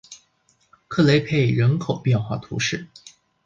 [0.87, 2.87] 克雷佩人口变化图示